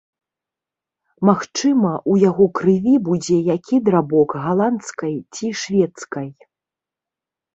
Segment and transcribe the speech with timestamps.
[1.29, 6.27] Магчыма, у яго крыві будзе які драбок галандскай ці шведскай.